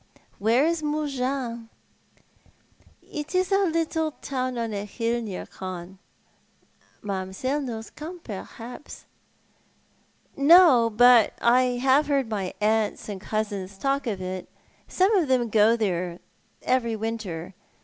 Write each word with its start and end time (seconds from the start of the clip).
"Where 0.39 0.65
is 0.65 0.81
Mougins?"'' 0.81 1.67
It 3.03 3.35
is 3.35 3.51
a 3.51 3.59
little 3.65 4.09
town 4.13 4.57
on 4.57 4.73
a 4.73 4.83
hill 4.83 5.21
near 5.21 5.45
Cannes. 5.45 5.99
Mam'selle 7.03 7.61
knows 7.61 7.91
Cannes, 7.91 8.19
perhaps?"" 8.23 9.05
No; 10.35 10.89
but 10.89 11.33
I 11.39 11.77
have 11.83 12.07
lieard 12.07 12.29
my 12.29 12.51
aunts 12.59 13.09
and 13.09 13.21
cousins 13.21 13.77
talk 13.77 14.07
of 14.07 14.23
it. 14.23 14.49
Some 14.87 15.15
of 15.17 15.27
them 15.27 15.49
go 15.49 15.77
there 15.77 16.17
every 16.63 16.95
winter. 16.95 17.53